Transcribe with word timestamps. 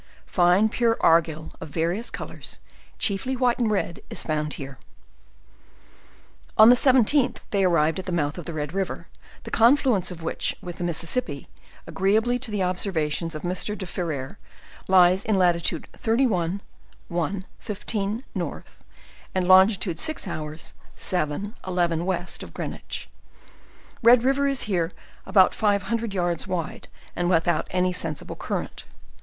Fine 0.25 0.69
pure 0.69 0.95
argil 0.95 1.51
of 1.61 1.69
various 1.69 2.09
colors, 2.09 2.57
chief 2.97 3.23
ly 3.27 3.33
white 3.35 3.59
and 3.59 3.69
red, 3.69 3.99
is 4.09 4.23
fjund 4.23 4.53
here. 4.53 4.79
On 6.57 6.69
the 6.71 6.75
17th 6.75 7.37
they 7.51 7.63
arrived 7.63 7.99
at 7.99 8.05
the 8.05 8.11
mouth 8.11 8.39
of 8.39 8.45
the 8.45 8.53
Red 8.55 8.73
river, 8.73 9.09
the 9.43 9.51
confluence 9.51 10.09
of 10.09 10.23
which 10.23 10.55
with 10.59 10.77
the 10.77 10.83
Mississippi, 10.83 11.47
agreeably 11.85 12.39
to 12.39 12.49
the 12.49 12.63
observations 12.63 13.35
of 13.35 13.43
Mr. 13.43 13.77
de 13.77 13.85
Ferrer, 13.85 14.39
lies 14.87 15.23
in 15.23 15.35
latitude 15.35 15.87
31, 15.93 16.61
1, 17.07 17.45
15, 17.59 18.23
N. 18.35 18.63
and 19.35 19.47
longitude 19.47 19.97
6h. 19.97 20.73
7, 20.95 21.55
11, 21.67 22.05
west 22.07 22.41
of 22.41 22.55
Greenwich. 22.55 23.07
Red 24.01 24.23
river 24.23 24.47
is 24.47 24.63
here 24.63 24.91
about 25.27 25.53
five 25.53 25.83
hundred 25.83 26.11
yards 26.15 26.47
wide, 26.47 26.87
and 27.15 27.29
without 27.29 27.67
any 27.69 27.93
sen 27.93 28.15
sible 28.15 28.35
current. 28.39 28.85